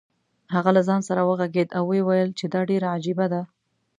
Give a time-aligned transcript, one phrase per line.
[0.53, 3.41] هغه له ځان سره وغږېد او ویې ویل چې دا ډېره عجیبه ده.